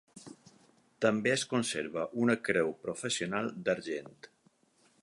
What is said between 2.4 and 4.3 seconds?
creu processional d'argent.